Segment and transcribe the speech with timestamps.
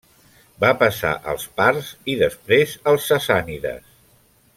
[0.63, 3.93] Va passar als parts i després als sassànides.